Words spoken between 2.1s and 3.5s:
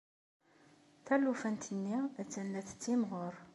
attan la tettimɣur.